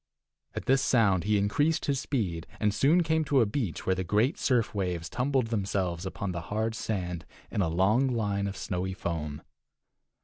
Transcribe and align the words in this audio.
At 0.55 0.65
this 0.65 0.81
sound 0.81 1.25
he 1.25 1.37
increased 1.37 1.85
his 1.85 1.99
speed, 1.99 2.47
and 2.59 2.73
soon 2.73 3.03
came 3.03 3.23
to 3.25 3.39
a 3.39 3.45
beach 3.45 3.85
where 3.85 3.93
the 3.93 4.03
great 4.03 4.39
surf 4.39 4.73
waves 4.73 5.07
tumbled 5.09 5.49
themselves 5.49 6.07
upon 6.07 6.31
the 6.31 6.41
hard 6.49 6.73
sand 6.73 7.23
in 7.51 7.61
a 7.61 7.69
long 7.69 8.07
line 8.07 8.47
of 8.47 8.57
snowy 8.57 8.93
foam. 8.95 9.43